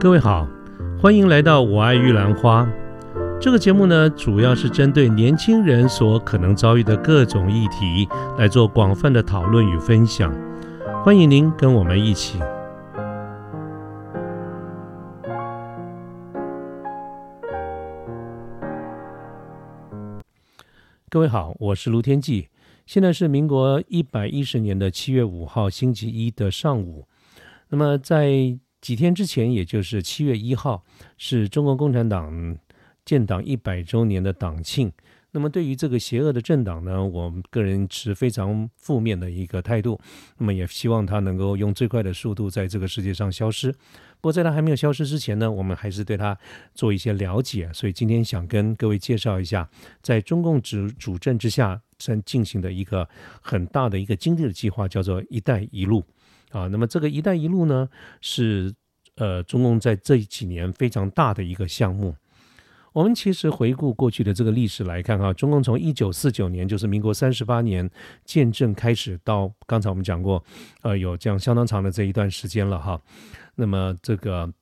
[0.00, 0.48] 各位好，
[0.98, 2.64] 欢迎来到《我爱玉兰花》
[3.38, 8.08] 这个节目呢，主要是针对年轻人所可能遭遇的各种议题
[8.38, 10.34] 来做广泛的讨论与分享。
[11.04, 12.38] 欢迎您跟我们一起。
[21.10, 22.48] 各位好，我是卢天记，
[22.86, 27.06] 现在是民国一百一十年的七月五号星期一的上午。
[27.68, 30.84] 那么在几天之前，也就是七月一号，
[31.18, 32.56] 是中国共产党
[33.04, 34.92] 建党一百周年的党庆。
[35.32, 40.00] 那么，对于这个邪恶的政党呢，我个人持非常负面的一个态度。
[40.38, 43.70] 那么，也希望它能够用最快的速度在这个世界上消失。
[43.70, 46.36] 不过，在它还没有消失之前呢，我们还是对它
[46.74, 47.70] 做一些了解。
[47.72, 49.70] 所以，今天想跟各位介绍一下，
[50.02, 53.08] 在中共主主政之下正进行的一个
[53.40, 56.02] 很大的一个经济的计划，叫做“一带一路”。
[56.50, 57.88] 啊，那么这个“一带一路”呢，
[58.20, 58.74] 是
[59.16, 62.14] 呃中共在这几年非常大的一个项目。
[62.92, 67.88] 我们其实回顾过去的这个历史来看，哈，中共从一九四九年，就是民国三十八年
[68.24, 70.44] 建政开始，到刚才我们讲过，
[70.82, 73.00] 呃，有这样相当长的这一段时间了，哈。
[73.54, 74.52] 那么这个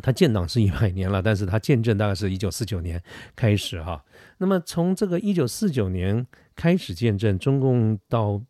[0.00, 3.02] 他建党是一百年了，但是他建政大概是一九四九年
[3.36, 4.02] 开始，哈。
[4.38, 8.40] 那么从这个一九四九年开始建政，中共到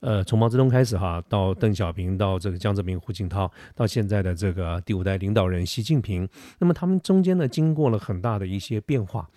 [0.00, 9.28] 呃，从毛泽东开始哈，到邓小平，到这个江泽民、胡锦涛，到现在的这个第五代领导人习近平，那么他们中间呢，经过了很大的一些变化。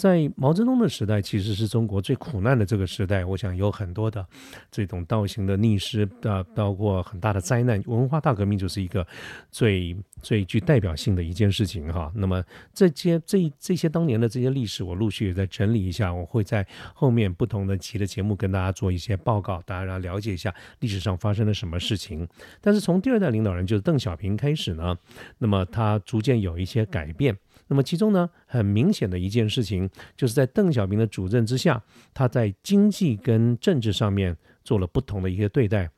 [0.00, 3.22] 在毛泽东的时代，其实是中国最苦难的这个时代。
[3.22, 4.26] 我想有很多的
[4.70, 7.82] 这种倒行的逆施，啊，包括很大的灾难。
[7.84, 9.06] 文化大革命就是一个
[9.50, 12.10] 最最具代表性的一件事情哈。
[12.14, 12.42] 那么
[12.72, 22.26] 这些这这些当年的这些历史，我陆续也在整理一下，我会在后面不同的期的节目跟大家做一些报告，大家了解一下历史上发生了什么事情。
[22.62, 24.96] 但是从第二代领导人就是邓小平开始呢，
[25.36, 27.36] 那么他逐渐有一些改变。
[27.70, 31.80] 那么其中呢，很明显的一件事情，就是在邓小平的主政之下，
[32.12, 35.88] 他在经济跟政治上面做了不同的一些对待。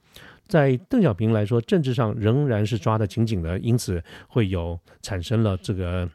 [0.47, 6.07] 在邓小平来说，政治上仍然是抓得紧紧的，因此会有产生了这个，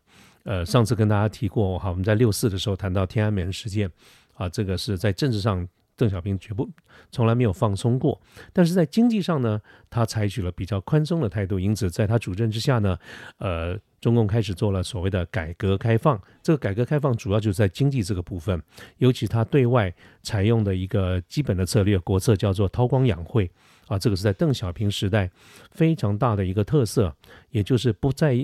[0.43, 3.91] 呃，上次跟大家提过，哈，我们在六四的时候谈到天安门事件，
[4.35, 5.67] 啊，这个是在政治上。
[5.97, 6.69] 邓小平绝不
[7.11, 8.21] 从来没有放松过，
[8.53, 9.59] 但是在经济上呢，
[9.89, 12.97] 他采取了比较宽松的态度，因此在他主政之下呢，
[13.39, 16.21] 呃，中共开始做了所谓的改革开放。
[16.43, 18.61] 这个改革开放主要就是在经济这个部分，
[18.99, 23.49] 尤其他对外采用的一个基本的策略国策叫做韬光养晦。
[23.87, 25.29] 啊，这个是在邓小平时代
[25.71, 27.13] 非常大的一个特色，
[27.51, 28.37] 也就是不再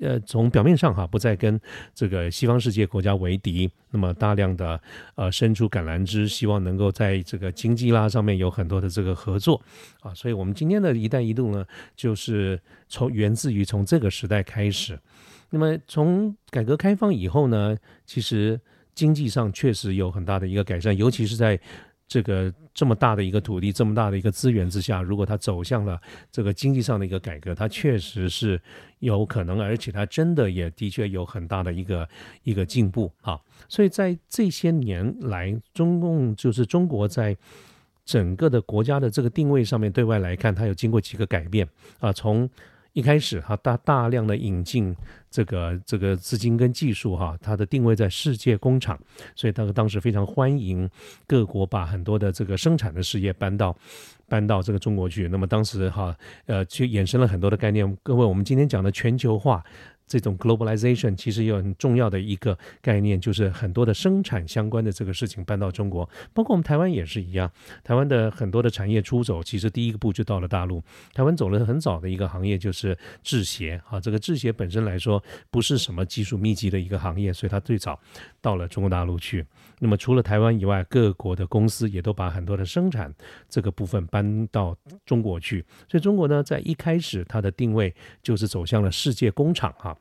[0.00, 1.60] 呃从表面上哈不再跟
[1.94, 4.80] 这个西方世界国家为敌，那么大量的
[5.14, 9.62] 呃伸出橄榄枝，希望能够在这个经济啦上面有很多的这个合作
[10.00, 14.98] 啊，所以我们今天的一带一路呢，就是从源自于从这个时代开始，
[15.50, 18.60] 那么从改革开放以后呢，其实
[18.94, 21.60] 经济上确实有很大的一个改善，尤其是在。
[22.08, 26.00] 这个这么大的一个土地，这么大的一个资源之下，如果它走向了
[26.32, 28.60] 这个经济上的一个改革，它确实是
[29.00, 32.08] 有可能，而且它真的也的确有很大的一个
[32.42, 33.38] 一个进步啊。
[33.68, 37.36] 所以在这些年来，中共就是中国在
[38.04, 41.68] 整个的国家的这个定位上面，对外来看，它有经过几个改变
[42.00, 42.48] 啊，从。
[42.92, 44.94] 一开始哈大大量的引进
[45.30, 48.98] 这个这个资金跟技术哈，它的定位在世界工厂，
[49.36, 50.88] 所以他当时非常欢迎
[51.26, 53.76] 各国把很多的这个生产的事业搬到
[54.26, 55.28] 搬到这个中国去。
[55.28, 56.16] 那么当时哈
[56.46, 59.64] 呃就衍生了很多的概念，各位我们今天讲的全球化。
[60.08, 67.50] 这种 globalization 其实有很重要的一个概念，就是很多的生产相关的这个事情搬到中国，包括我们台湾也是一样。
[67.84, 70.82] 台湾的很多的产业出走，其实第一个步就到了大陆。
[71.12, 78.00] 台湾走了很早的一个行业就是制鞋啊，这个制鞋本身来说不是什么技术密集的一个行业，所以它最早
[78.40, 79.44] 到了中国大陆去。
[79.80, 83.14] 那么除了台湾以外，各国的公司也都把很多的生产
[83.48, 84.76] 这个部分搬到
[85.06, 85.64] 中国去。
[85.88, 89.96] 所以中国呢，在一开始它的定位就是走向了世界工厂哈。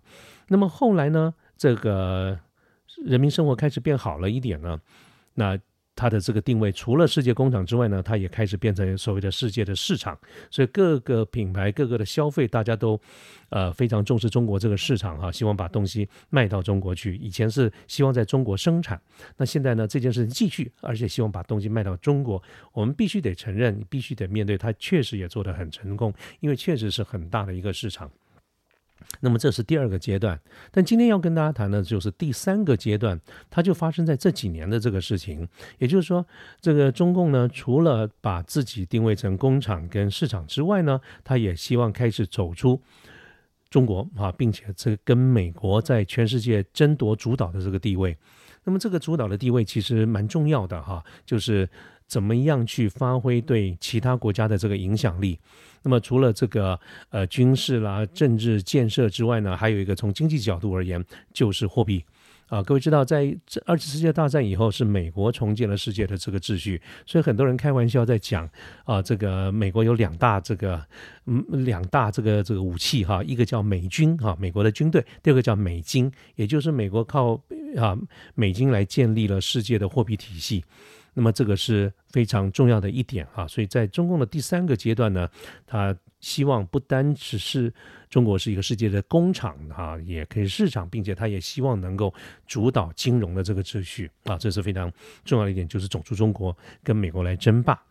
[0.47, 2.39] 那么后来呢，这个
[3.05, 4.79] 人民生活开始变好了一点呢，
[5.35, 5.57] 那
[5.97, 10.17] 它的这个定位除了世界工厂之外呢，它也开始变成所谓的世界的市场。
[10.51, 12.97] 所以各个品牌、各个的消费，大家都
[13.49, 17.15] 呃非常重视中国这个市场哈，希望把东西卖到中国去。
[17.15, 19.01] 以前是希望在中国生产，
[19.37, 22.41] 那现在呢这件事情继续，而且希望把东西卖到中国。
[22.71, 28.11] 我们必须得承认，必须得面对，它确实也做得很成功，因为确实是很大的一个市场。
[29.19, 30.39] 那么这是第二个阶段，
[30.71, 35.47] 但今天要跟大家谈的就是第三个阶段，它就发生在这几年的这个事情。
[35.79, 36.25] 也就是说，
[36.61, 42.81] 这个中共呢，除了把自己定位成工厂跟市场之外呢，他也希望开始走出
[43.69, 48.15] 中国啊，并且这跟美国在全世界争夺主导的这个地位。
[48.63, 51.67] 那么这个主导的地位其实蛮重要的哈，就是
[52.07, 55.37] 怎么样去发挥对其他国家的这个影响力。
[55.83, 62.03] 那么除了这个呃军事啦、政治建设之外呢，还有一个从经济角度而言，就是货币。
[62.47, 68.49] 啊，各位知道，在这二次世界大战以后，是美国重建了世界的这个秩序，所以很多人开玩笑在讲
[68.85, 70.81] 啊，这个美国有两大这个
[71.25, 77.33] 嗯两大这个这个武器哈，一个叫美军哈，美国的军队，第二个叫美金，也就是美国靠
[77.75, 77.97] 啊
[78.33, 80.63] 美金来建立了世界的货币体系。
[81.19, 85.27] 那么这个是非常重要的一点啊，所以在中共的第三个阶段呢，
[85.65, 87.73] 他希望不单只是
[88.07, 92.13] 中国是一个世界的工厂啊，也可以市场，并且他也希望能够
[92.45, 94.93] 主导金融的这个秩序啊，这是非常
[95.25, 97.81] 重要的一点，就是走出中国跟美国来争霸。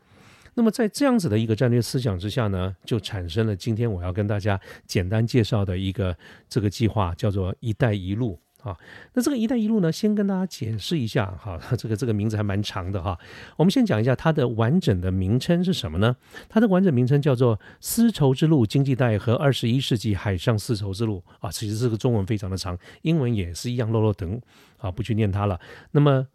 [0.55, 6.17] 那么在这样子的一个战略思想之下呢，就产生了今天我要跟大家简单介绍的一个
[6.49, 8.39] 这个计划，叫做“一带一路”。
[8.67, 8.77] 啊，
[9.15, 13.17] 那这个“一带一路”呢，先跟大家解释一下哈，这个这个名字还蛮长的哈。
[13.57, 16.17] 我们先讲一下它的完整的名称是什么呢？
[16.49, 24.41] 它的完整名称叫做“丝绸之路经济带和二十一世纪海上丝绸之路”啊，其实这个中文非常的长，英文也是一样，漏漏等
[24.79, 25.61] 啊，不去念它了。
[25.93, 26.27] 那么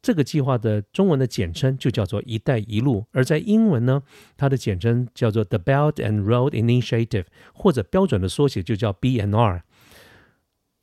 [0.00, 4.00] 这个计划的中文的简称就叫做“一带一路”，而在英文呢，
[4.36, 9.62] 它的简称叫做 “The Belt and Road Initiative”，或者标准的缩写就叫 BNR。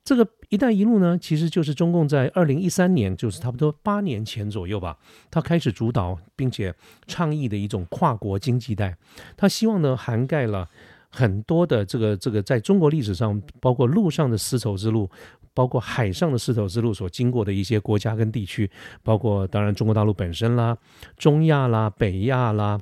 [0.05, 4.95] 这个“一带一路”呢，其实就是中共在二零一三年，就是差不多八年前左右吧，
[5.31, 6.73] 他开始主导并且
[7.07, 8.95] 倡议的一种跨国经济带。
[9.35, 10.69] 他希望呢，涵盖了
[11.09, 15.09] 很多的这个这个在中国历史上，包括陆上的丝绸之路，
[15.55, 18.69] 包括海上的丝绸之路所经过的一些国家跟地区，
[19.01, 20.77] 包括当然中国大陆本身啦，
[21.17, 22.79] 中亚啦，北亚啦。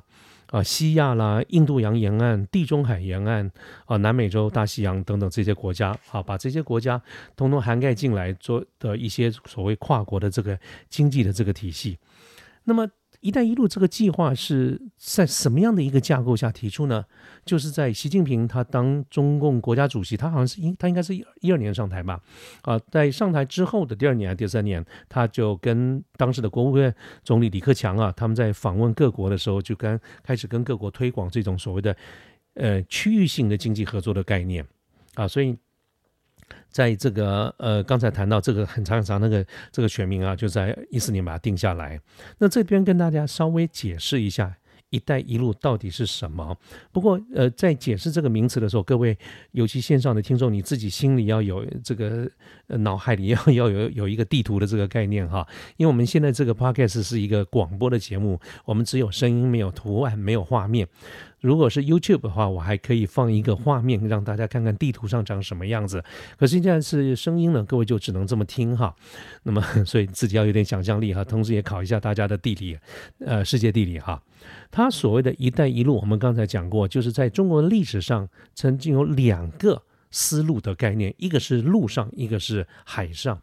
[0.54, 3.50] 啊，西亚啦、印度洋沿岸、地中海沿岸
[3.86, 7.02] 啊、南美洲、大西洋等等这些国家，啊，把这些国家
[7.34, 10.56] 通通涵盖进来，做的一些所谓跨国的这个
[10.88, 11.98] 经济的这个体系，
[12.62, 12.88] 那么。
[13.24, 17.02] “一带一路”这个计划是在什么样的一个架构下提出呢？
[17.42, 22.20] 就是在习近平他当中共国家主席，他好像是应他应该是一二年上台吧？
[22.60, 31.96] 啊，在上台之后的第二年还是第三年，他就跟当时的国务院总理李克强啊，他们在访问各国的时候，就跟开始跟各国推广这种所谓的
[32.54, 34.66] 呃区域性的经济合作的概念
[35.14, 35.56] 啊，所以。
[36.74, 42.00] 在这个呃，刚才谈到这个很长很长那个这个全名啊，就在一四年把它定下来。
[42.38, 44.56] 那这边跟大家稍微解释一下。
[44.94, 46.56] “一带一路”到底是什么？
[46.92, 49.18] 不过，呃，在解释这个名词的时候，各位，
[49.50, 52.30] 尤其线上的听众，你自己心里要有这个，
[52.68, 55.44] 呃，脑海里要要有有一个地图的这个概念哈。
[55.78, 60.86] 因为我们现在这个 podcast 是一个广播的节目，我们只有声音，没有图案，没有画面。
[61.44, 66.02] 如果是 YouTube 的话，我还可以放一个画面，让大家看看地图上长什么样子。
[66.38, 68.96] 可是现在是声音呢，各位就只能这么听哈。
[69.42, 72.78] 那么， 所以自己要有点想象力哈，同时也考一下大家的地理，
[73.18, 74.22] 呃，世界地理哈。
[74.70, 83.38] 它所谓的一带一路，我们刚才讲过，就是在中国历史上曾经有两个丝路的概念，一个是陆上，一个是海上。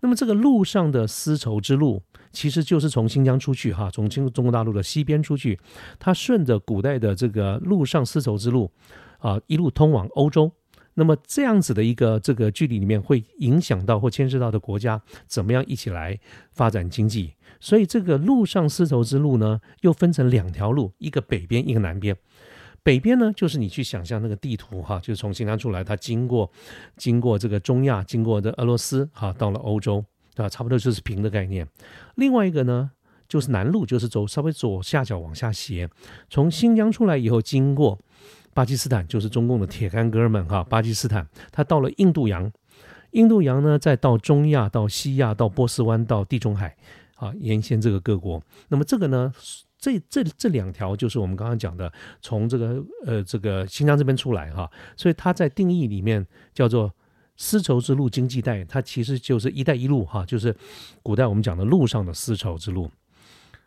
[0.00, 2.02] 那么这个陆上的丝绸之路，
[2.34, 5.58] 其实就是从新疆出去哈，从中中国大陆的西边出去，
[5.98, 8.70] 它顺着古代的这个陆上丝绸之路
[9.18, 10.52] 啊，一路通往欧洲。
[10.96, 16.18] 那么这样子的一个这个距离里面，会影响到或牵涉到的国家怎么样一起来
[16.52, 17.34] 发展经济？
[17.58, 22.16] 所以这个陆上丝绸之路呢，又分成两条路，一个北边，一个南边。
[22.84, 26.48] 北边呢，就是你去想象那个地图哈，就是从新疆出来，它经过
[26.96, 30.04] 经过这个中亚，经过的俄罗斯哈，到了欧洲，
[30.34, 30.48] 对吧？
[30.48, 31.66] 差不多就是平的概念。
[32.16, 32.90] 另外一个呢，
[33.28, 35.88] 就是南路，就是走稍微左下角往下斜，
[36.28, 37.98] 从新疆出来以后经过。
[38.52, 42.48] 巴基斯坦就是中共的铁杆哥们哈，巴基斯坦，他到了印度洋，
[43.10, 46.76] 印度洋呢，再到中亚，到西亚，到波斯湾，到地中海，
[47.16, 48.40] 啊，沿线这个各国。
[48.68, 49.32] 那么这个呢，
[49.76, 56.94] 这这这两条就是我们刚刚讲的，从这个呃这个新疆这边出来哈，所以它在定义里面叫做
[57.36, 60.54] 丝绸之路经济带，它其实就是一带一路哈，就是
[61.02, 62.90] 古代我们讲的陆上的丝绸之路。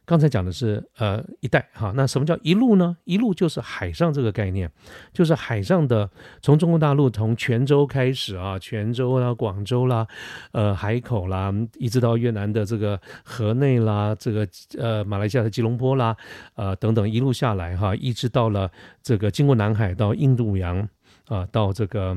[0.05, 2.95] 刚才讲的是呃一带哈，那什么叫一路呢？
[3.03, 4.71] 一路就是海上这个概念，
[5.11, 6.09] 就是海上的，
[6.41, 10.07] 从中国大陆从泉州开始啊，泉州啦、广州啦、
[10.53, 14.47] 呃海口啦，一直到越南的这个河内啦，这个
[14.77, 16.15] 呃马来西亚的吉隆坡啦，
[16.55, 18.71] 呃等等一路下来哈，一直到了
[19.03, 20.87] 这个经过南海到印度洋
[21.27, 22.15] 啊，到这个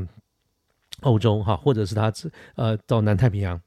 [1.03, 2.13] 欧洲哈，或者是它
[2.55, 3.61] 呃到南太平洋。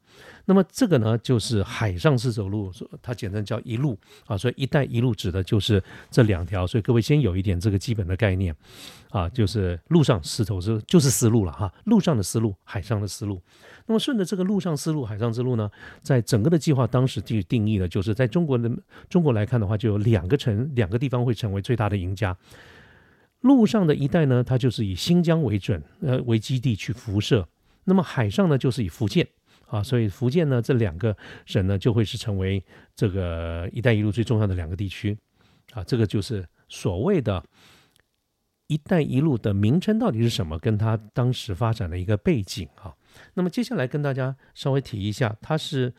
[0.46, 2.70] 那么这个呢，就是海上丝绸路，
[3.02, 3.98] 它简称叫一路
[4.28, 6.68] 啊，所以“一带一路”指的就是这两条。
[6.68, 8.54] 所以各位先有一点这个基本的概念
[9.10, 13.42] 啊，就是陆上丝绸是就是丝路了哈，陆上的丝路，海上的丝路。
[13.86, 15.72] 那么顺着这个陆上丝路、海上之路呢，
[16.02, 18.70] 在整个的计划当时就定义了，就是在中国的
[19.10, 22.36] 中国来看的话，就有两个城、两个地方会成为最大的赢家。
[23.43, 27.45] 陆上的一带呢，它就是以新疆为准，呃为基地去辐射；
[27.85, 29.25] 那么海上呢，就是以福建。
[29.67, 32.63] 啊，所以福建呢，这两个省呢，就会是成为
[32.95, 35.17] 这个“一带一路”最重要的两个地区。
[35.73, 37.43] 啊，这个就是所谓的
[38.67, 42.93] “一带一路”的名称到底是什么，跟它当时发展的一个背景啊。
[43.33, 45.91] 那么接下来跟大家稍微提一下，它是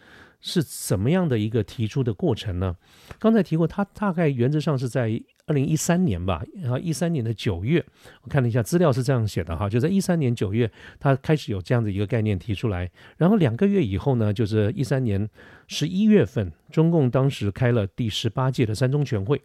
[0.45, 2.77] 是怎么样的一个提出的过程呢？
[3.19, 5.21] 刚才提过，它大概原则上是在。
[5.47, 7.85] 二零一三年吧，然后一三年的九月，
[8.23, 15.29] 我看了一下资料是这样写的哈，就在一三年九月，他开始有这样的一个概念提出来，然后两个月以后呢，就是一三年
[15.67, 19.43] 十一月份，中共当时开了第十八届的三中全会，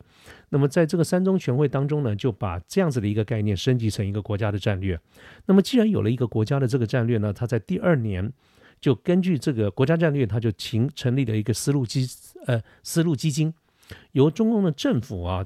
[0.52, 4.98] 那么在这个三中全会当中呢，就把这样子的一个概念升级成一个国家的战略。
[5.48, 8.32] 那么既然有了一个国家的这个战略呢，他在第二年
[8.80, 12.08] 就根据这个国家战略，他就成成立了一个丝路基
[12.46, 13.54] 呃丝路基金，
[14.12, 15.46] 由中共的政府啊。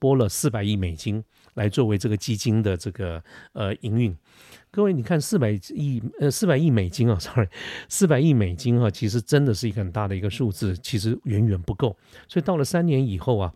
[0.00, 1.24] 拨了四百亿美金
[1.54, 3.24] 来作为这个基金的这个
[3.54, 4.14] 呃营运，
[4.70, 7.48] 各位你看四百亿呃四百亿美金啊，sorry，
[7.88, 11.96] 四百亿美金啊，其实真的是一个很大的一个数字，其实远远不够。
[12.28, 13.50] 所以到了三年以后啊，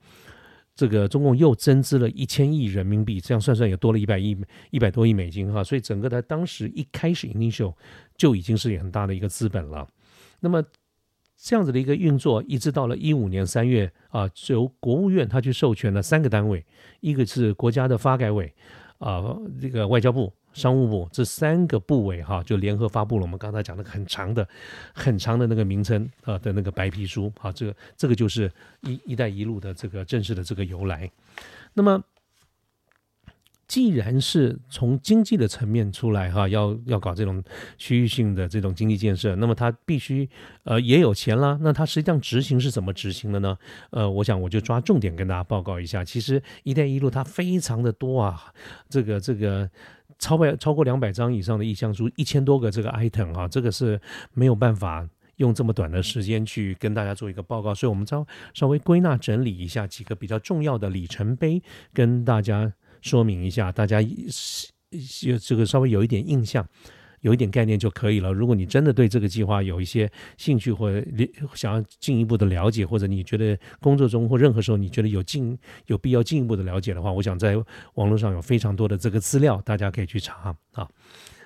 [0.78, 4.36] 这个中共又增资了一千亿人民币，这样算算也多了一百亿
[4.70, 5.64] 一百多亿美金哈。
[5.64, 7.74] 所以整个的当时一开始 initial
[8.16, 9.88] 就已经是很大的一个资本了。
[10.38, 10.62] 那么。
[11.40, 16.66] 这样子的一个运作，一直到了一五年三月啊，由国务院他去授权了三个单位，
[16.98, 18.52] 一个是国家的发改委，
[18.98, 24.46] 啊，这个外交部、商务部这三个部委哈，就联合发布了我们刚才讲的很长的、
[24.92, 28.50] 很长的那个名称啊的那个白皮书啊，这个这个就是
[28.82, 31.10] 一一带一路的这个正式的这个由来，
[31.74, 32.02] 那么。
[33.68, 37.44] 既然是从经济的层面出来哈，要要搞这种
[37.76, 40.26] 区域性的这种经济建设，那么它必须
[40.64, 41.58] 呃也有钱啦。
[41.60, 43.58] 那它实际上执行是怎么执行的呢？
[43.90, 46.02] 呃，我想我就抓重点跟大家报告一下。
[46.02, 48.42] 其实“一带一路”它非常的多啊，
[48.88, 49.70] 这个这个
[50.18, 54.00] 超百超过两百张以上的意向书，一千多个这个 item 啊，这个是
[54.32, 55.06] 没有办法
[55.36, 62.72] 用这么短的时间去跟大家做一个报告，所以我们稍稍微归纳整理一下几个比较重要的里程碑，跟大家。
[63.00, 66.66] 说明一下，大家有这个稍微有一点印象，
[67.20, 68.32] 有一点概念就可以了。
[68.32, 71.06] 如果你真的对这个计划有一些兴趣，或者
[71.54, 77.56] 想要进一步的了解，或者你觉得工作中或任何时候你觉得有进有必要进一步的了解的话，我想在
[77.94, 80.88] 网络上有非常多的这个资料，大家可以去查啊。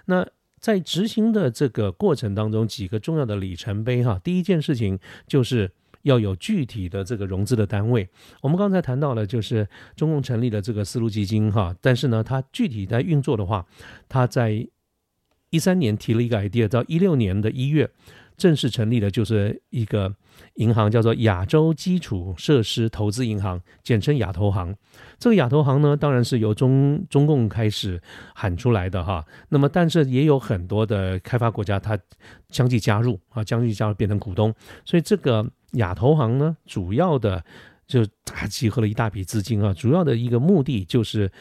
[0.06, 0.26] 那
[0.60, 5.72] 在执行的这个过程当中，几个重要的里程碑哈，第一件事情就是。
[6.02, 8.08] 要有具体的这个融资的单位，
[8.40, 13.66] 我们刚才谈到了，就是中共成立的这个丝路基金哈，但是呢，它具体在运作的话，
[14.08, 14.68] 它在
[15.50, 17.90] 一三年提了一个 idea，到一六年的一月
[18.42, 20.12] 正式成立的，就是一个
[20.54, 24.74] 银行，叫做亚洲基础设施投资银行，简称亚投行。
[25.18, 28.02] 这个亚投行呢，当然是由中中共开始
[28.34, 31.96] 喊出来的哈，那么但是也有很多的开发国家，它
[32.50, 34.52] 相继加入啊，相继加入变成股东，
[34.84, 35.48] 所以这个。
[35.76, 37.42] 亚投行呢，主要的
[37.86, 41.32] 就它集合了一大笔资金啊，主要的一个目的就是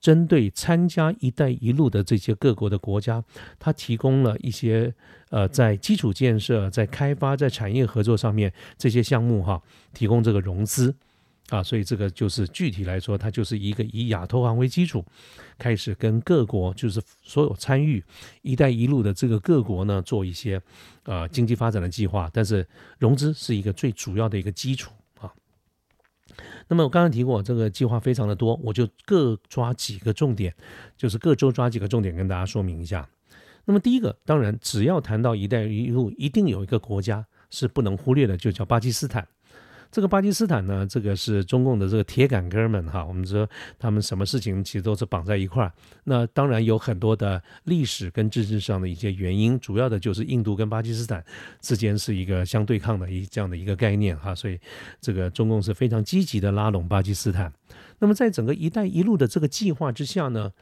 [0.00, 3.22] 针对参加“一带一路”的这些各国的国家，
[3.58, 4.94] 它提供了一些
[5.30, 9.62] 呃，在基础建设、在开发、在产业合作上面这些项目哈，
[9.92, 10.94] 提供这个融资。
[11.50, 15.02] 啊，所以这个就是具体来说，它就是一个以亚投行为基础，
[15.56, 18.04] 开始跟各国，就是所有参与
[18.42, 20.60] “一带一路”的这个各国呢，做一些
[21.04, 22.30] 呃经济发展的计划。
[22.34, 24.92] 但是融资是一个最主要的一个基础。
[26.68, 30.54] 那么我刚刚提过，这个计划非常的多，我就各抓几个重点，
[30.96, 33.08] 就是各州抓几个重点跟大家说明一下。
[33.64, 39.26] 那么第一个，当然只要谈到“一带一路”，一定有一个国家是不能忽略的，就叫巴基斯坦。
[39.90, 43.04] 这个巴基斯坦呢，这个是中共的这个铁杆哥们哈。
[43.04, 45.72] 我们说他们什么事情其实都是绑在一块儿。
[46.04, 51.24] 那当然有很多的历史跟政治上的一些原因，主要的就是印度跟巴基斯坦
[51.60, 54.34] 之间是一个相对抗的一这样的一个概念哈。
[54.34, 54.60] 所以
[55.00, 57.52] 这个中共是非常积极的拉拢巴基斯坦。
[57.98, 60.52] 那么在整个“一带一路”的这个计划之下呢？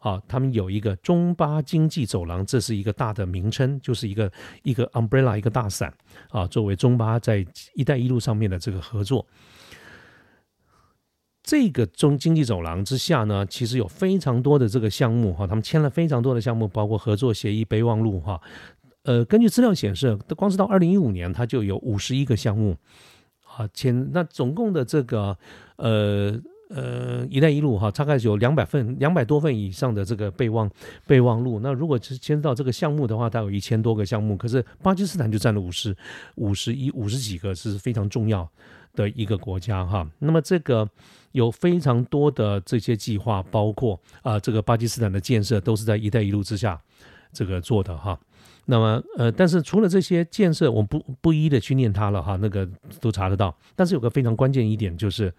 [0.00, 5.94] 啊，他们有一个中巴经济走廊，这是一个大的名称，就是一个一个 umbrella 一个大伞
[6.30, 9.26] 啊，作为中巴在“一带一路”上面的这个合作。
[11.42, 18.40] 这个中经济走廊之下呢，其实有非常多的这个项目哈，他们签了非常多的项目，包括合作协议备忘录哈，
[19.02, 22.76] 呃，根据资料显示，光是到二零一五年，它就有五十一个项目
[23.44, 25.36] 啊，签那总共的这个
[25.76, 26.38] 呃
[26.70, 30.70] 呃“一带一路”哈，大概有两百份、两百多份以上的这个备忘
[31.06, 31.60] 备忘录。
[31.60, 35.94] 那如果是牵涉到这个项目的话，它有一千多个项目，可是巴基斯坦就占了五十
[36.36, 38.48] 五十一五十几个，是非常重要
[38.94, 40.08] 的一个国家哈。
[40.18, 40.88] 那么这个
[41.32, 46.80] 有非常多的这些计划，包括啊，这个巴基斯坦的建设都是在“一带一路”之下
[47.32, 48.18] 这个做的哈。
[48.66, 52.68] 那么，呃，但是除了这些建设，我不不一一的去念它了哈，那个
[53.00, 53.52] 都查得到。
[53.74, 55.32] 但是有个非常关键一点，就是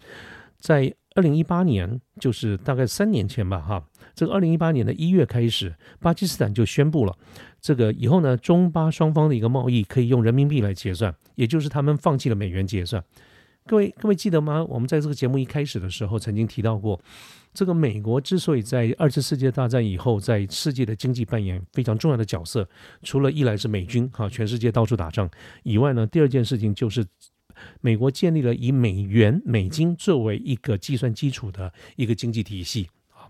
[0.59, 3.83] 在二零一八年，就是大概三年前吧，哈，
[4.15, 7.13] 这个二零一八年的一月开始，巴基斯坦就宣布了，
[7.59, 13.03] 这个以后呢，中巴双方的一个贸易可以用人民币来结算，也就是他们放弃了美元结算。
[13.67, 14.63] 各位各位记得吗？
[14.63, 16.99] 我们在这个节目一开始的时候曾经提到过。
[17.53, 22.67] 这个美国之所以在二次世界大战以后在世界的经济扮演非常重要的角色，
[23.03, 25.29] 除了一来是美军哈，全世界到处打仗
[25.63, 27.05] 以外呢，第二件事情就是
[27.81, 33.29] 美国建立了以美元、美金作为一个计算基础的一个经济体系啊。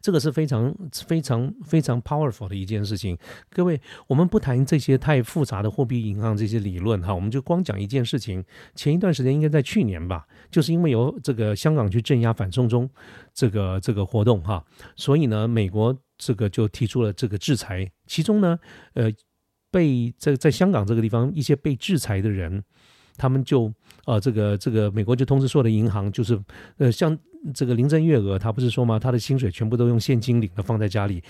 [0.00, 0.74] 这个是非常
[1.06, 3.16] 非常非常 powerful 的一件事情。
[3.48, 8.44] 各位，我们不谈这些太复杂的货币银行这些理论哈，我们就光讲一件事情。
[8.74, 12.90] 前一段时间应该在去年吧，就是因为有这个香港去镇压反送中
[13.32, 14.64] 这个这个活动哈，
[14.96, 17.88] 所以呢，美国这个就提出了这个制裁。
[18.06, 18.58] 其中呢，
[18.94, 19.12] 呃，
[19.70, 22.62] 被在在香港这个地方一些被制裁的人。
[23.20, 23.66] 他们就
[24.04, 26.40] 啊，这个这个美国就通知所有的银行，就是
[26.76, 27.18] 呃，像
[27.52, 28.96] 这个林郑月娥，她不是说吗？
[28.96, 31.20] 她的薪水全部都用现金领的，放在家里。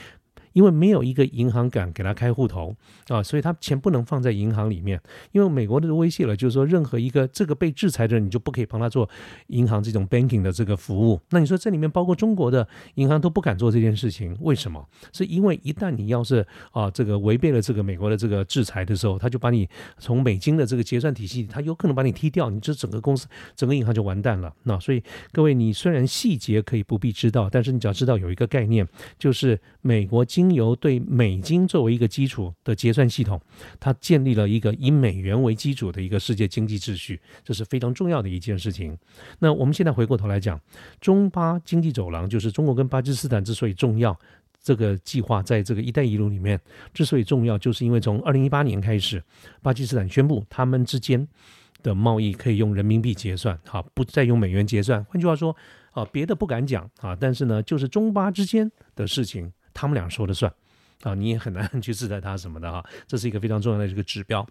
[0.58, 2.74] 因为没有一个银行敢给他开户头
[3.06, 5.00] 啊，所以他钱不能放在银行里面。
[5.30, 9.08] 因为美国的威胁了，就是说任何一个这个被制裁的人，你就不可以帮他做
[9.46, 11.20] 银行这种 banking 的这个服务。
[11.30, 14.84] 那你说这里面包括中国的银行都不敢做这件事情，为什么？
[15.12, 24.52] 是因为一旦你要是啊这个违背了这个美国的这个制裁的时候，他就把你从美金的这个结算体系，他有可能把你踢掉，你这整个公司整个银行就完蛋了。
[24.64, 28.84] 那所以各位，你虽然细节可以不必知道，但是你只要知道有一个概念，
[29.20, 30.24] 就是美国。
[30.48, 33.38] 经由对美金作为一个基础的结算系统，
[33.78, 38.96] 它建立了一个以美元为基础的一个世界经济秩序，这是非常重要的一件事情。
[39.40, 40.58] 那我们现在回过头来讲，
[41.00, 44.18] 中巴经济走廊就是中国跟巴基斯坦之所以重要，
[44.62, 46.58] 这个计划在这个“一带一路”里面
[46.94, 49.22] 之所以重要，就是因为从二零一八年开始，
[49.60, 51.28] 巴基斯坦宣布他们之间
[51.82, 55.04] 的贸易可以用人民币结算，好，不再用美元结算。
[55.04, 55.54] 换句话说，
[55.90, 59.52] 啊，别的不敢讲啊，但是呢，就是中巴之间的事情。
[59.78, 60.52] 他们俩说了算
[61.02, 64.44] 啊，你也很难去制裁他什么的哈，这是一个非常重要的一个指标。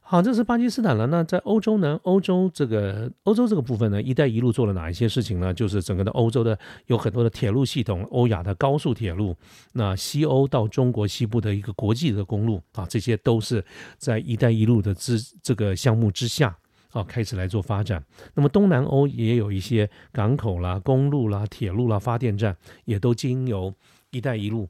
[0.00, 1.06] 好，这是巴基斯坦了。
[1.08, 1.98] 那在欧洲呢？
[2.04, 5.52] 欧洲这个欧洲这个部分呢，“一带一路”做了哪一些事情呢？
[5.52, 6.56] 就是整个的欧洲的
[6.86, 9.34] 有很多的铁路系统，欧亚的高速铁路，
[9.72, 13.64] 那西欧到中国西部的一个国际的公路啊，这些都是
[13.96, 16.54] 在“一带一路”的之这个项目之下
[16.90, 18.04] 啊开始来做发展。
[18.34, 22.54] 那么东南欧也有一些港口啦、公路啦、铁路啦、发电站，
[22.84, 23.72] 也都经由。
[24.12, 24.68] “一带一路”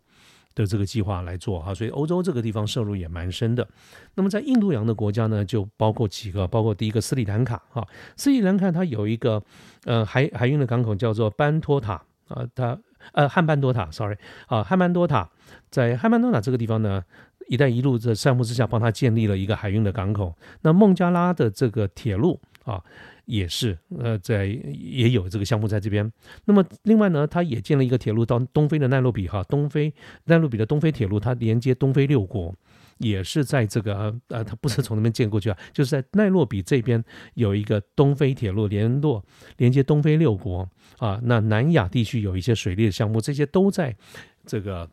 [0.54, 3.66] 的这个计划来做哈，所以欧洲这个地方摄入也蛮深的。
[4.14, 7.86] 那么在印度洋的国家呢，就包括几个，包括第一个斯里兰卡哈，
[8.18, 9.42] 斯里兰卡它有一个
[9.84, 11.94] 呃海海运的港口叫做班托塔
[12.28, 12.78] 啊，它
[13.12, 15.26] 呃汉班多塔，sorry 啊汉班多塔，
[15.70, 17.02] 在汉班多塔这个地方呢
[17.48, 20.36] ，“一带一路”的项目之下，帮他建立了一个海运的港口。
[20.60, 22.84] 那孟加拉的这个铁路啊。
[23.32, 26.12] 也是，呃，在也有这个项目在这边。
[26.44, 29.90] 那么另外呢，它也建了一个铁路到东非的奈洛比哈，东非
[30.24, 32.54] 奈洛比的东非铁路，它连接东非六国，
[32.98, 39.24] 也是在这个呃，它不是从那边建过去啊， 就是在奈洛比这边有一个东非铁路联络
[39.56, 40.68] 连接东非六国
[40.98, 41.18] 啊。
[41.22, 43.96] 那南亚地区有一些水利的项目，这些都在
[44.44, 44.86] 这个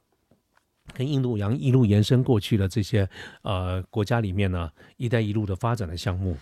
[0.94, 3.06] 跟印度洋一路延伸过去的这些
[3.42, 6.38] 呃国家里面呢，一带一路的发展的项目。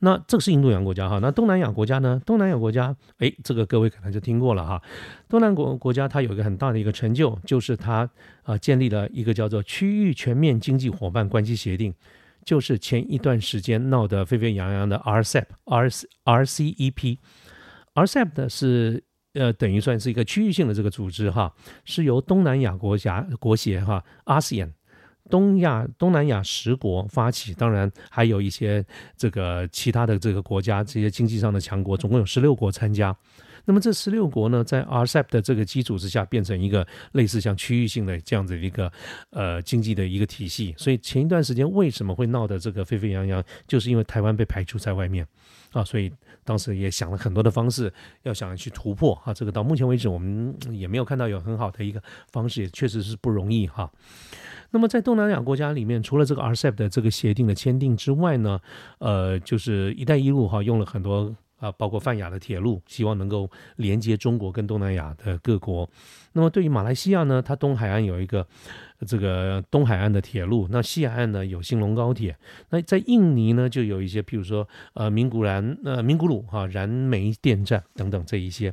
[0.00, 2.20] 那这个是印度洋国家哈，那东南亚国家呢？
[2.26, 4.82] 东南亚国家，哎，这个各位可能就听过了哈。
[5.28, 8.08] 东南国国家它有一个很大的一个成就，就是它
[8.42, 11.94] 啊建立了一个叫做区域全面经济伙伴关系协定，
[12.44, 15.88] 就是前一段时间闹得沸沸扬扬的 RCEP，R
[16.24, 21.52] RCEP，RCEP 的是呃等于算是一个区域性的这个组织哈，
[21.84, 24.72] 是由东南亚国家国协哈 ASEAN。
[25.28, 28.84] 东亚、东南亚十国发起，当然还有一些
[29.16, 33.16] 这个其他的这个国家，这些经济上的强国，总共有十六国参加。
[33.68, 38.92] 那么这十六国呢，在 RCEP 的这个基础之下，变成一个类似像区域性的这样子一个
[39.30, 40.72] 呃经济的一个体系。
[40.78, 45.26] 所以前一段时间为什么会闹得这个沸沸扬扬，就是因为台湾被排除在外面
[45.72, 46.12] 啊，所以
[46.46, 49.34] 当时也想了很多的方式，要想去突破啊。
[49.34, 53.90] 这个到目前为止，我们也没有看到有很好的一个方式，也确实是不容易哈。
[54.70, 58.60] 那么在东南亚国家里面，除了这个 RCEP 的这个协定的签订之外呢，
[58.98, 65.88] 呃，就是“一带一路”哈，用了很多啊，包括泛亚的铁路，希望能够连接中国跟东南亚的各国。
[66.32, 68.46] 那么对于马来西亚呢，它东海岸有一个
[69.06, 72.36] 这个东海岸的铁路，那西海岸呢有兴隆高铁。
[72.70, 78.72] 那在印尼呢，就有一些，譬如说呃名古兰呃名古鲁哈燃煤电站等等这一些。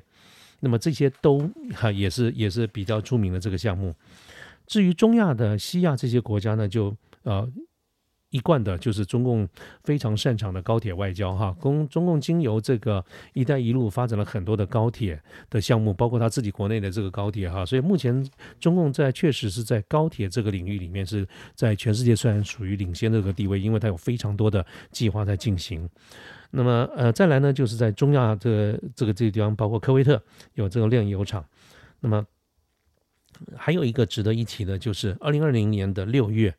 [0.59, 3.93] 那么这些都哈也是也是比较出名的这个项目。
[4.65, 7.45] 至于中亚的西亚这些国家呢，就呃
[8.33, 9.47] 一贯的就是中共
[9.83, 18.27] 非常擅长的高铁外交哈，公中共经由这个“一带一路”发展了很多的高铁的项目，包括他自己国内的这个高铁哈，所以目前
[18.59, 25.87] 中共在确实是在高铁这个领域里面是在全世界虽然属于领先这个地位，因为它有非常多的计划在进行。
[26.49, 30.19] 那么呃再来呢，就是在中亚这这个这个地方，包括科威特
[30.55, 31.45] 有这个炼油厂，
[31.99, 32.25] 那么。
[33.57, 36.55] 还有一个值得一提的，就是二零二零年的六月，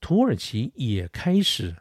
[0.00, 1.74] 土耳其也开始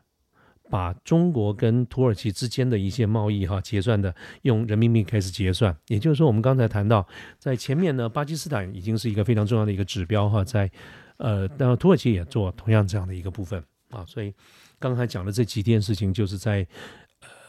[0.69, 5.75] 把中国跟土耳其之间的一些贸易哈结算的用人民币开始结算。
[5.87, 7.07] 也就是说，我们刚才谈到，
[7.39, 10.69] 在前面呢，巴基斯坦已经是一个非常重要的一个指标哈，在
[11.17, 14.03] 呃，当然土耳其也做同样这样的一个部分啊。
[14.05, 14.33] 所以
[14.77, 16.67] 刚才讲的这几件事情，就是在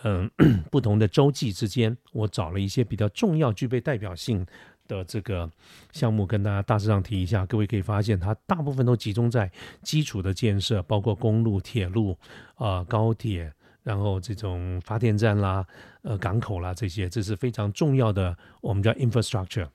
[0.04, 0.31] 嗯
[0.70, 4.46] 不同的洲际之间，我找了一些比较重要、具备代表性。
[4.88, 5.48] 的这个
[5.92, 9.48] 项目跟大家大致上提一下，各位可以发现，它大部分都集中在
[9.83, 12.18] 基础的建设，包括公路、铁路、
[12.57, 13.53] 啊高铁，
[13.85, 15.64] 然后这种发电站啦、
[16.03, 19.68] 呃港口啦这些，这是非常重要的，我们叫 infrastructure。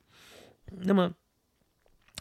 [0.82, 1.10] 那么，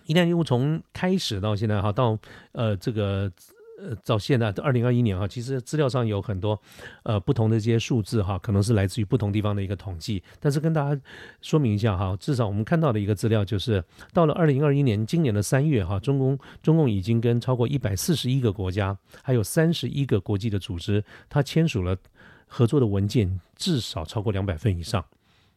[0.05, 2.17] 一旦用从开始到现在哈，到
[2.53, 3.33] 呃这个。
[3.83, 6.57] 呃，到现在二零二一年哈，其实资料上有很多
[7.03, 10.23] 呃不同的这些数字哈，可能是来自于不同地方的一个统计。
[10.39, 11.01] 但是跟大家
[11.41, 21.97] 说明一下哈，至少我们看到的一个资料就是，到了二零二一年今年的三月哈，中共中共已经跟超过一百四十一个国家，还有三十一个国际的组织，它签署了
[22.47, 25.05] 合作的文件，至少超过两百份以上。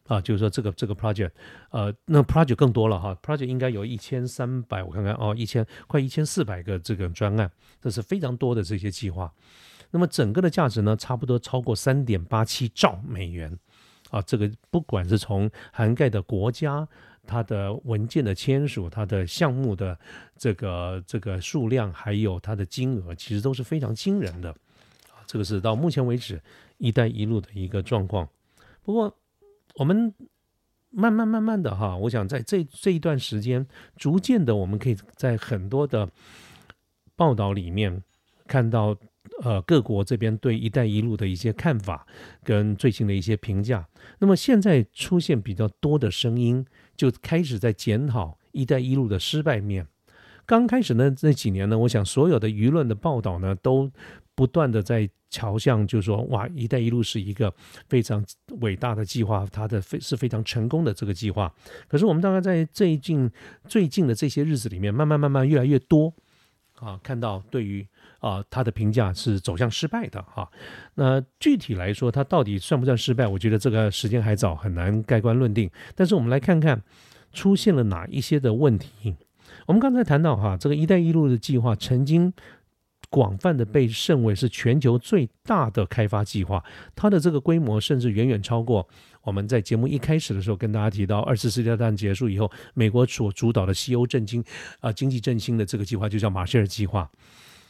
[0.06, 1.30] 啊，就是说这个这个 project，
[1.70, 9.32] 呃，那 project 更多了哈，project 应该有一千三百，我看看哦，一千快一千四百个这个专案，这是非常多的这些计划。
[9.90, 13.58] 那么整个的价值呢，差不多超过三点八七兆美元。
[14.10, 16.86] 啊，这个不管是从涵盖的国家、
[17.26, 19.98] 它的文件的签署、它的项目的
[20.36, 24.50] 这个这个数量，还有它的金额，其实都是非常惊人的。
[24.50, 26.40] 啊，这个是到目前为止
[26.78, 28.28] “一带一路”的一个状况。
[28.84, 29.12] 不过，
[29.78, 30.12] 我们
[30.90, 36.08] 慢慢慢慢的哈，我想在这这一段时间，逐渐的，我们可以在很多的
[37.14, 38.02] 报道里面
[38.46, 38.96] 看到，
[39.42, 42.06] 呃，各国这边对“一带一路”的一些看法
[42.42, 43.86] 跟最新的一些评价。
[44.18, 46.64] 那么现在出现比较多的声音，
[46.96, 49.86] 就开始在检讨“一带一路”的失败面。
[50.46, 53.90] 刚开始呢，那几年呢，我想所有的舆论的报道呢，都
[54.36, 55.10] 不断的在。
[55.28, 57.52] 朝向就是说，哇，“一带一路”是一个
[57.88, 58.24] 非常
[58.60, 61.52] 伟大的计划，它的非是非常成功的这个计划。
[61.88, 63.30] 可是我们大概在最近
[63.66, 66.14] 最近的这些日子里面，慢慢慢慢越来越多
[66.78, 67.86] 啊，看到对于
[68.20, 70.48] 啊它的评价是走向失败的哈。
[70.94, 73.26] 那具体来说，它到底算不算失败？
[73.26, 75.68] 我觉得这个时间还早，很难盖棺论定。
[75.94, 76.80] 但是我们来看看
[77.32, 79.16] 出现了哪一些的问题。
[79.66, 82.32] 我们刚才谈到哈，这个“一带一路”的计划曾经。
[83.16, 86.62] 广泛的被认为是全球最大的开发计划，
[86.94, 88.86] 它的这个规模甚至远远超过
[89.22, 94.44] 我们在节目一开始的时候跟大家提到，二次世界大战结束以后，美国所主导的西欧振兴
[94.80, 97.10] 啊经济振兴的这个计划就叫马歇尔计划，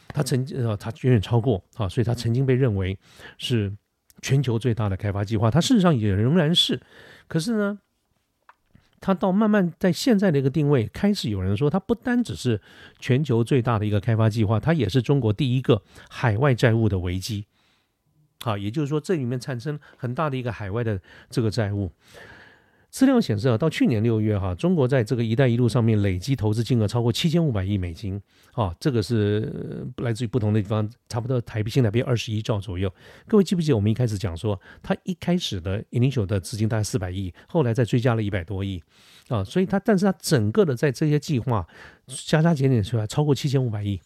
[0.09, 2.99] 它曾呃它远远超过啊，所以它曾经被认为
[3.37, 3.71] 是
[4.21, 6.81] 全球最大的开发计划，它事实上也仍然是，
[7.29, 7.79] 可是呢。
[8.99, 12.59] 它到慢慢在现在的一个定位，开始有人说，它不单只是
[12.99, 17.45] 全球最大的一个开发计划，它也是中国第一个海外债务的危机。
[18.41, 21.91] 好，也就是说，这里面产生很大的一个海外的这个债务。
[22.97, 28.19] 资料显示啊，到去年六月哈，中国在这个“一带一路”上面累计投资金额超过七千五百亿美金
[28.53, 32.91] 啊，这个是来自于不同的地方，差不多台币、新台币二十一兆左右。
[33.27, 38.81] 各位记不记得我们一开始讲说，它一开始的 initial 的资金大概四百亿，后来再追加了一百多亿
[39.27, 41.67] 啊，所以它，但是它整个的在这些计划
[42.07, 44.01] 加加减减出来超过七千五百亿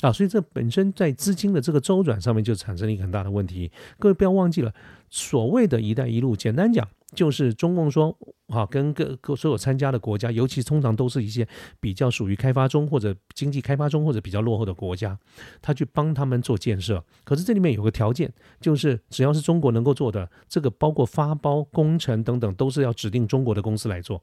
[0.00, 3.70] 啊，所以这本身在资金的这个周转上面就产生了一个很大的问题。
[3.98, 4.72] 各位不要忘记了，
[5.10, 6.88] 所谓的一带一路，简单讲。
[7.14, 8.16] 就是中共说，
[8.48, 11.46] 啊，跟各各所有参加的国家，尤其通常都是一些
[11.78, 15.18] 比较属于开发中或者经济开发中或者比较落后的国家，
[15.60, 17.04] 他去帮他们做建设。
[17.24, 24.22] 可是这里面有个条件，就是只要是中国能够做的，这个包括发包、工程等等，都是要指定中国的公司来做。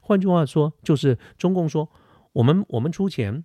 [0.00, 1.88] 换句话说，就是中共说，
[2.32, 3.44] 我们我们出钱，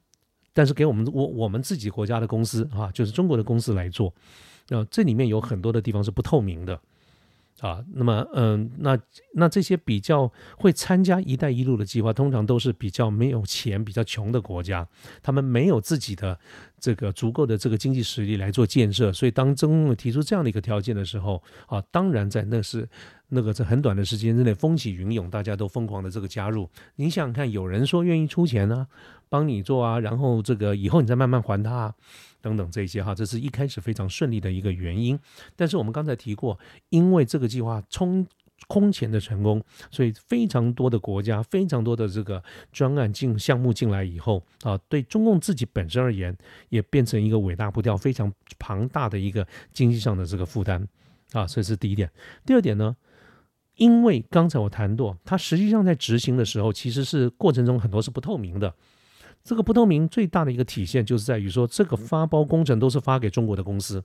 [0.54, 4.14] 但是给我们我我们自己国家的公司啊，就是中国的公司来做。
[4.70, 6.80] 啊，这里面有很多的地方是不透明的。
[7.60, 9.00] 啊，那么，嗯，那
[9.36, 14.86] 那这些比较会参加“一带一路”的计划，通常都是比较没有钱、比较穷的国家，
[15.22, 16.38] 他们没有自己的
[16.78, 22.90] 这个足够的这个经济实力来做建设，所以当中共提出这样的一个条件的时候，啊，当然在那是
[23.30, 26.70] 那个在很短的时间之内风起云涌，大家都疯狂的这个加入。
[26.98, 28.88] 你想想看，有人说愿意出钱呢，
[29.30, 31.96] 帮你做啊，然后这个以后你再慢慢还他。
[32.44, 35.18] 等等这些哈，这是一开始非常顺利的一个原因。
[35.56, 38.28] 但是我们刚才提过，因为这个计划冲
[38.68, 50.86] 空前的成功，所以非常多的国家、非常多的这个专案进项目进来以后啊，对中共自己本身而言，也变成一个尾大不掉、非常庞大的一个经济上的这个负担
[51.32, 51.48] 啊。
[51.48, 52.12] 所以是第一点。
[52.46, 52.96] 第二点呢，
[53.76, 58.76] 因为刚才我谈过，它实际上在执行的时候，其实是过程中很多是不透明的。
[59.44, 64.04] 这个不透明最大的一个体现，就是在于说，这个发包工程都是发给中国的公司，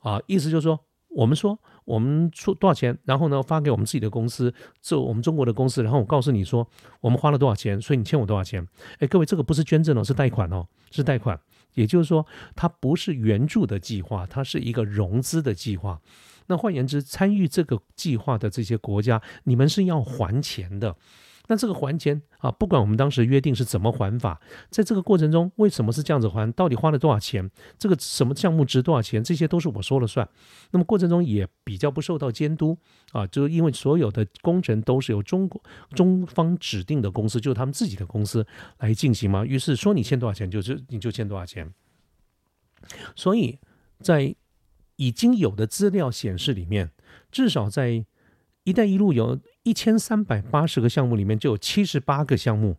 [0.00, 0.78] 啊，意思就是说，
[1.08, 4.52] 我们说我们出多少钱，然后呢发给我们自己的公司，
[4.82, 6.68] 做我们中国的公司，然后我告诉你说，
[7.00, 8.66] 我们花了多少钱，所以你欠我多少钱。
[8.98, 11.40] 哎，各位，这个不是捐赠哦，是贷款哦，是贷款。
[11.74, 16.00] 也就是说，它不是援助的计划，它是一个融资的计划。
[16.48, 20.96] 那换言之，参与这个计划的这些国家，你们是要还钱的。
[21.50, 30.28] 那这个还钱啊，不管我们当时约定是怎么还法，在这个过程中为什么是这样子还，到底花了多少钱，这个什么项目值多少钱，这些都是我说了算。
[30.70, 32.78] 那么过程中也比较不受到监督
[33.10, 35.60] 啊，就是因为所有的工程都是由中国
[35.90, 38.46] 中方指定的公司，就是他们自己的公司
[38.78, 39.44] 来进行嘛。
[39.44, 41.68] 于是说你欠多少钱，就是你就欠多少钱。
[43.16, 43.58] 所以
[43.98, 44.32] 在
[44.94, 46.92] 已经有的资料显示里面，
[47.32, 48.04] 至少在
[48.62, 49.36] “一带一路”有。
[49.70, 52.76] 一千三百八十个项目里面，就有七十八个项目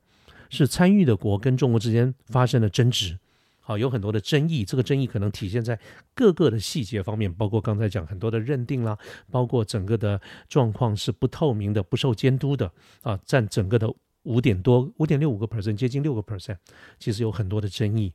[0.49, 3.17] 是参与的国跟中国之间发生了争执，
[3.61, 4.65] 好，有很多的争议。
[4.65, 5.79] 这个争议可能体现在
[6.13, 8.97] 各个的细节方面，包括刚才讲很多的认定啦，
[9.31, 12.69] 包括整个的状况是不透明的、不受监督的
[13.03, 13.89] 啊，占整个的
[14.23, 16.57] 五点多、五点六五个 percent，接近六个 percent，
[16.99, 18.11] 其实有很多的争议。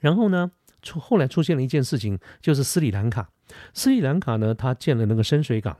[0.00, 0.50] 然后呢，
[0.82, 3.30] 出后来出现了一件事情，就是斯里兰卡，
[3.72, 5.78] 斯里兰卡呢，它建了那个深水港。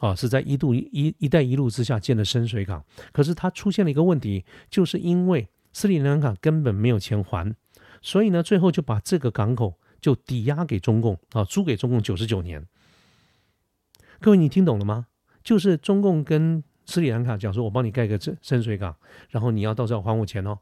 [0.00, 7.54] 啊，是在一度一一带一路之下建的深水港，可是它出现了一个问题，就是因为斯里兰卡根本没有钱还，
[8.02, 12.66] 所以呢，最后就把这个港口就抵押给中共啊，租给中共九十九年。
[14.18, 15.06] 各位，你听懂了吗？
[15.44, 18.96] 就是中共跟斯里兰卡讲说，我帮你盖个深深水港，
[19.28, 20.58] 然后你要到时候还我钱哦。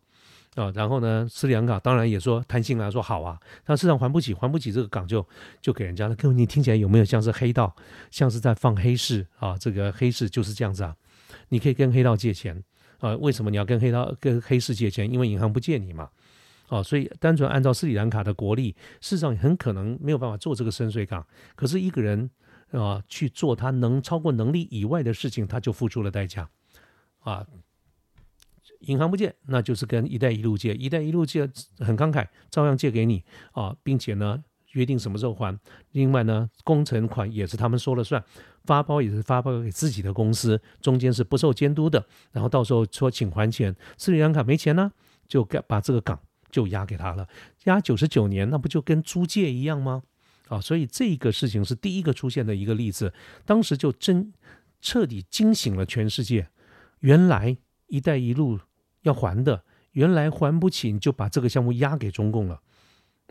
[0.54, 5.24] 啊，然后呢，斯里兰卡当然也说贪心了，说好啊，他市场还不起，还不起这个港就
[5.60, 6.16] 就给人家了。
[6.16, 7.74] 各位，你听起来有没有像是黑道，
[8.10, 9.56] 像是在放黑市啊？
[9.56, 10.96] 这个黑市就是这样子啊，
[11.50, 12.62] 你可以跟黑道借钱
[12.98, 13.14] 啊？
[13.16, 15.10] 为什么你要跟黑道跟黑市借钱？
[15.12, 16.08] 因为银行不借你嘛。
[16.68, 21.26] 哦，所以单纯按照斯里兰卡的国力，事实上很可能没有办法做这个深水港。
[21.54, 22.28] 可是一个人
[22.72, 26.48] 啊去做他能超过能力以外的事情，他就付出了代价
[27.20, 27.46] 啊。
[28.80, 35.58] 银行不借，那就是跟“一带一路”借，“一带一路”借很慷慨，照样借给你啊，并且呢，约定什么时候还。
[35.92, 38.22] 另外呢，工程款也是他们说了算，
[38.64, 42.06] 发包也是发包给自己的公司，中间是不受监督的。
[42.30, 44.92] 然后到时候说请还钱，斯里兰卡没钱呢，
[45.26, 47.26] 就该把这个港就押给他了，
[47.64, 50.02] 押九十九年，那不就跟租借一样吗？
[50.46, 53.12] 啊，所以这个事情是第一个出现的一个例子，
[53.44, 54.32] 当时就真
[54.80, 56.48] 彻底惊醒了全世界，
[57.00, 58.60] 原来“一带一路”。
[59.02, 62.60] 要还的，原来还不起，你就把这个项目押给中共了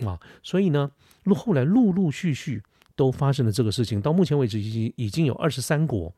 [0.06, 0.20] 啊！
[0.44, 0.92] 所以呢，
[1.36, 2.62] 后来陆陆续续
[2.96, 4.02] 都发生了这个事情。
[4.02, 6.14] 到目前为止，已经已经有二十三国，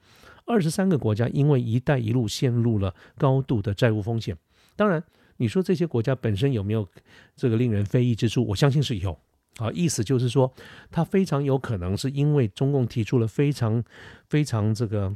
[0.45, 4.38] 二十三个国家因为“一带一路”陷入了高度的债务风险。
[4.75, 5.03] 当然，
[5.38, 6.88] 你说这些国家本身有没有
[7.35, 8.45] 这个令人非议之处？
[8.47, 9.17] 我相信是有
[9.57, 9.71] 啊。
[9.71, 10.53] 意思就是说，
[10.91, 13.83] 它非常有可能是因为中共提出了非常
[14.27, 15.15] 非常这个。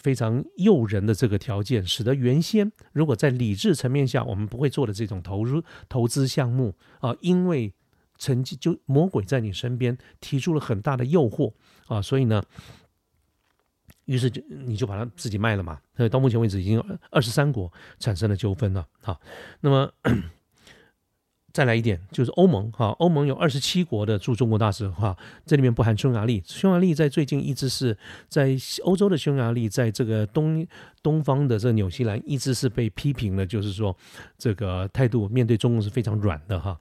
[0.00, 7.72] 非常诱人的这个条件，使得原先如果在理智层面下我们不会做的这种投入投资项目啊，因为
[8.16, 11.52] 成绩就魔鬼在你身边提出了很大的诱惑
[11.86, 12.42] 啊，所以呢，
[14.04, 15.80] 于是就你就把它自己卖了嘛。
[15.96, 19.18] 所以到目前为止已经二十三国产生了纠纷了啊。
[19.60, 19.92] 那么
[21.54, 27.96] 再来一点，就是欧盟哈，欧盟有二十七国的驻中国大使哈，这里面不含匈牙利，匈牙利在最近一直是
[28.28, 30.66] 在欧洲的匈牙利，在这个东
[31.00, 33.96] 东方的这纽西兰一直是被批评的，就是说
[34.36, 36.76] 这个态度面对中共是非常软的哈。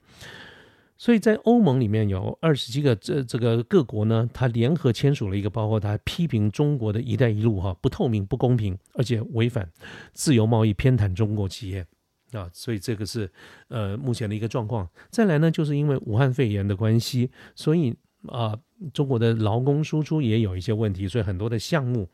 [0.97, 9.69] 所以在欧盟里面有二十七个这这个各国呢，他联合签署了一个，包括他批评中国的一带一路哈不透明、不公平，而且违反
[10.13, 11.85] 自由贸易、偏袒中国企业
[12.35, 12.49] 啊。
[12.53, 13.29] 所以这个是
[13.67, 14.87] 呃目前的一个状况。
[15.09, 17.95] 再来呢，就是因为武汉肺炎的关系，所以
[18.27, 18.57] 啊
[18.93, 22.09] 中国的劳工输出也有一些问题，所以很多的项目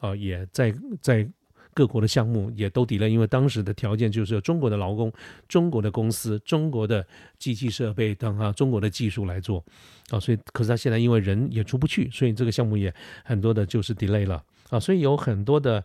[0.00, 1.28] 啊也在在。
[1.74, 5.12] 各国的项目也都 delay 了，因为当时的条件就是中国的劳工、
[5.46, 7.06] 中国的公司、中国的
[7.38, 9.64] 机器设备等啊，中国的技术来做
[10.10, 15.84] 啊，所以可是他现在因为人也出不去，所以这个项目也很多的就是 delay 了啊，所以有很多的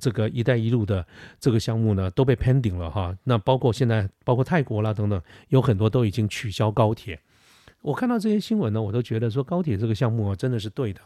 [0.00, 1.06] 这个“一带一路”的
[1.40, 3.16] 这个项目呢都被 pending 了哈。
[3.24, 7.20] 那包括现在包括泰国啦等等，有很多都已经取消高铁。
[7.80, 11.00] 我看到这些新闻呢，我都觉得说高铁这个项目啊真的是对的。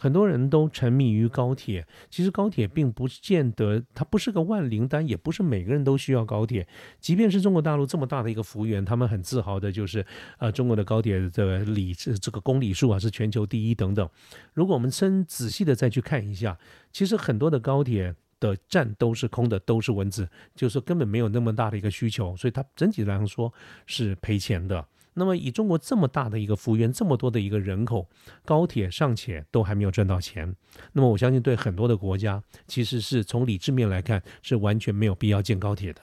[0.00, 6.66] 很多人都沉迷于高铁，其实高铁并不见得它不是个万灵丹，也不是每个人都需要高铁。
[6.98, 10.06] 即便是中国大陆这么大的一个幅员，他们很自豪的就是，
[10.38, 14.08] 呃，中国的高铁的里这个公里数啊是全球第一等等。
[14.54, 16.58] 如果我们深仔细的再去看一下，
[16.90, 23.52] 其实很多的高铁的站都是空的，都是文字，就是根本没有那么大的一个需求，所以它整体来说
[23.84, 24.86] 是赔钱的。
[25.14, 28.08] 那么，以中国这么大的一个幅员，这么多的一个人口，
[28.44, 30.54] 高铁尚且都还没有赚到钱。
[30.92, 36.00] 那么，我相信对很多的国家，其实是从理智面来看，是完全没有必要建高铁的。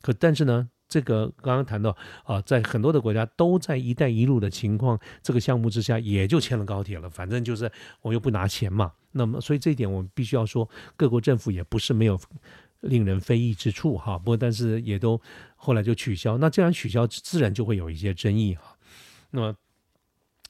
[0.00, 7.10] 可但是呢，这个刚刚谈到啊，在很多的国家都在“一带一路”的情况这个项目之下，也就签了高铁了。
[7.10, 7.70] 反正就是
[8.02, 8.92] 我又不拿钱嘛。
[9.12, 12.20] 那么，所以这一点我们必须要说，各国政府也不是没有。
[12.86, 15.20] 令人非议之处哈，不过但是也都
[15.54, 16.38] 后来就取消。
[16.38, 18.76] 那既然取消，自然就会有一些争议哈。
[19.30, 19.54] 那么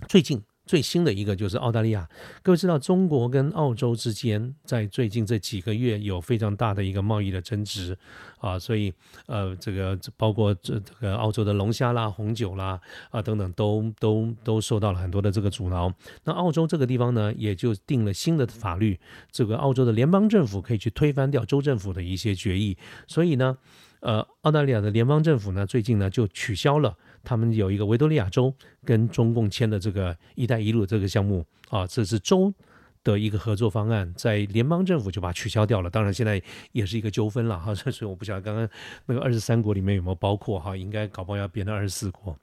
[0.08, 0.42] 最近。
[0.66, 2.06] 最新的一个就是澳大利亚，
[2.42, 7.96] 各位知道中国跟澳洲之间在最近这几个月有非常大的一个贸易的争执
[8.40, 8.92] 啊，所以
[9.26, 15.92] 呃这个包括这这个澳洲的龙虾啦、红酒啦啊等等都都都受到了很多的这个阻挠。
[16.24, 18.98] 那澳洲这个地方呢，也就定了新的法律，
[19.30, 22.76] 这个澳洲的联邦政府可以去推翻掉州政府的一些决议，
[23.06, 23.56] 所以呢，
[24.00, 26.96] 呃澳大利亚的联邦政府呢最近呢就取消了。
[27.26, 32.54] 他们有一个维多利亚州跟中共签的这个“一带一路”这个项目啊，这是州
[33.02, 35.90] 的一个合作方案，在联邦政府就把它取消掉了。
[35.90, 38.68] 当然，现在也是一个纠纷了哈，所以我不晓得刚刚
[39.06, 42.38] 那个 二十三国里面有没有包括哈，应该搞不好要变成二十四国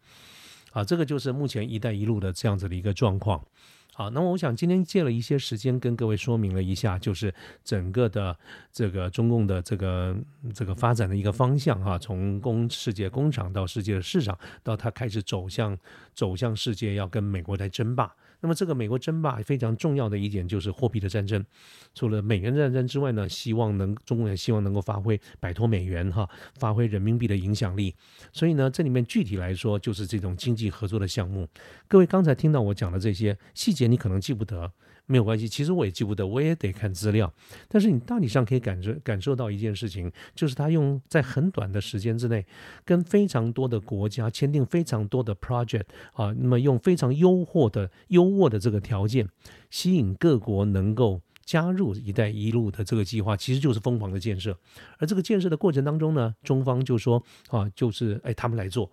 [0.74, 0.84] 啊。
[0.84, 3.42] 这个就是目前“一带一路”的这样子的一个状况。
[3.96, 8.36] 好，那么我想今天借了一些时间跟各位说明了一下，就是整个的
[8.72, 10.18] 这个中共的这个
[10.54, 15.78] 这个发展的一个方向哈，从工世界工厂到世界的市场，到它开始走向
[16.16, 18.12] 走向世界要跟美国在争霸。
[18.44, 21.44] 那么这个美国争霸非常重要的一点就是货币的战争，
[21.96, 27.96] 除了美元战争之外呢，希望能中国也希望能够发挥摆脱美元哈，发挥人民币的影响力。
[28.34, 31.48] 所以呢，这里面具体来说就是这种经济合作的项目。
[31.88, 34.70] 各位刚才听到我讲的这些细节，你可能记不得。
[35.06, 37.32] 没有关系，其实我也记不得，我也得看资料。
[37.68, 42.46] 但是你大体上可以感受感受到一件事情，就是他用在很短的时间之内，
[42.86, 49.28] 跟非常多的国家签订非常多的 project 啊，那么用非常优渥的优渥的这个条件，
[49.70, 54.58] 吸引各国能够加入“一带一路”的这个计划，其实就是疯狂的建设。
[54.98, 58.90] 而这个建设的过程当中呢，中方就说啊，就是哎，他们来做，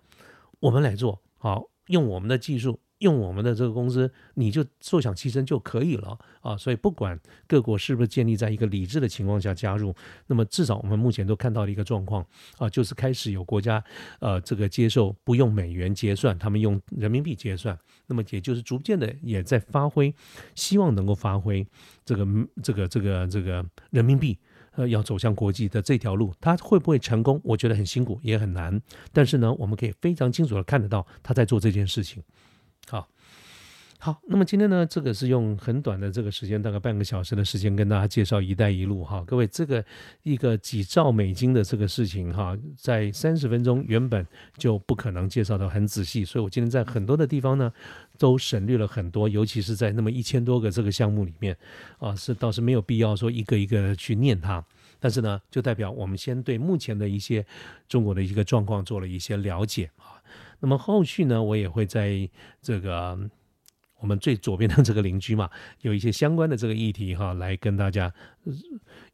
[0.59, 2.79] 我们来做好，用我们的技术。
[3.01, 6.55] 用我们的这个公司，你就坐享其成就可以了啊！
[6.55, 9.93] 所以不管各国是不是建立在一个理智的情况下加入，
[10.27, 12.25] 那么至少我们目前都看到了一个状况
[12.57, 13.83] 啊，就是开始有国家
[14.19, 20.13] 呃这个接受不用美元结算，他们用人民币结算，那么也就是逐渐的也在发挥，
[20.55, 21.65] 希望能够发挥
[22.05, 22.25] 这个
[22.63, 24.37] 这个这个这个人民币
[24.73, 27.41] 呃要走向国际的这条路，它会不会成功？
[27.43, 28.79] 我觉得很辛苦也很难，
[29.11, 32.21] 但是呢，我们可以非常清楚的看得到他在做这件事情。
[32.91, 33.07] 好，
[33.99, 39.23] 好，那么今天呢，这个是用很短的这个时间，大概半个小时的时间，跟大家介绍“一带一路”哈。
[39.25, 39.81] 各位，这个
[40.23, 44.27] 一个几兆美金的这个事情哈，在三十分钟原本
[44.57, 47.71] 就不可能介绍的很仔细，所以我今天在很多的地方呢，
[48.17, 51.57] 都省略了很多，尤其是在那么一千多个这个项目里面
[51.97, 54.61] 啊，是倒是没有必要说一个一个去念它。
[54.99, 57.43] 但是呢，就代表我们先对目前的一些
[57.87, 59.89] 中国的一个状况做了一些了解。
[60.61, 62.29] 那么后续呢，我也会在
[62.61, 63.19] 这个
[63.99, 65.49] 我们最左边的这个邻居嘛，
[65.81, 68.13] 有一些相关的这个议题哈，来跟大家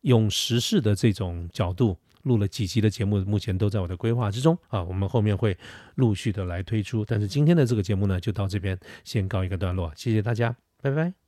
[0.02, 4.84] 用时事的这种角度录了几集的节目，目前都在我的规划之中啊。
[4.84, 5.58] 我们后面会
[5.96, 11.27] 陆续的来推出，但是今天的这个节目呢，就到这边先告一个段落，谢谢大家，拜拜。